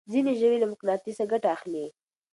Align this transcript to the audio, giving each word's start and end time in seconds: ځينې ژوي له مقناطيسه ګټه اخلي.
ځينې 0.11 0.33
ژوي 0.39 0.57
له 0.59 0.67
مقناطيسه 0.71 1.23
ګټه 1.31 1.47
اخلي. 1.55 1.85